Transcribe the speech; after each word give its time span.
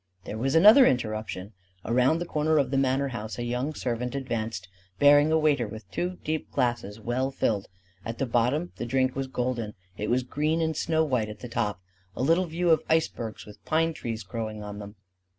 There 0.23 0.39
was 0.39 0.55
another 0.55 0.87
interruption. 0.87 1.53
Around 1.85 2.17
the 2.17 2.25
corner 2.25 2.57
of 2.57 2.71
the 2.71 2.77
manor 2.79 3.09
house 3.09 3.37
a 3.37 3.43
young 3.43 3.75
servant 3.75 4.15
advanced, 4.15 4.67
bearing 4.97 5.31
a 5.31 5.37
waiter 5.37 5.67
with 5.67 5.91
two 5.91 6.17
deep 6.23 6.49
glasses 6.51 6.99
well 6.99 7.29
filled: 7.29 7.67
at 8.03 8.17
the 8.17 8.25
bottom 8.25 8.71
the 8.77 8.85
drink 8.87 9.15
was 9.15 9.27
golden; 9.27 9.75
it 9.97 10.09
was 10.09 10.23
green 10.23 10.59
and 10.59 10.75
snow 10.75 11.03
white 11.03 11.29
at 11.29 11.41
the 11.41 11.47
top: 11.47 11.79
a 12.15 12.23
little 12.23 12.47
view 12.47 12.71
of 12.71 12.81
icebergs 12.89 13.45
with 13.45 13.63
pine 13.63 13.93
trees 13.93 14.23
growing 14.23 14.63
on 14.63 14.79
them. 14.79 14.95